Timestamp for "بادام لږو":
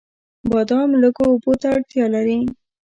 0.51-1.23